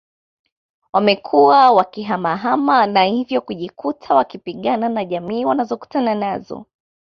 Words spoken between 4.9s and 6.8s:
jamii wanazokutana nazo